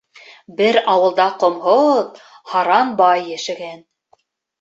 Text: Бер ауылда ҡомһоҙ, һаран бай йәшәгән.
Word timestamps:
Бер 0.59 0.77
ауылда 0.93 1.27
ҡомһоҙ, 1.43 2.17
һаран 2.53 2.95
бай 3.03 3.29
йәшәгән. 3.35 3.85